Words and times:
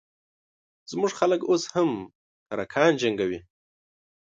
زموږ 0.91 1.11
خلک 1.19 1.41
اوس 1.49 1.63
هم 1.73 1.89
کرکان 2.47 2.91
جنګوي 3.01 3.39